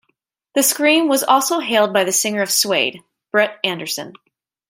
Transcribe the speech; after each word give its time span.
"The 0.55 0.63
Scream" 0.63 1.09
was 1.09 1.23
also 1.23 1.59
hailed 1.59 1.93
by 1.93 2.05
the 2.05 2.11
singer 2.11 2.41
of 2.41 2.49
Suede, 2.49 3.03
Brett 3.31 3.59
Anderson. 3.63 4.13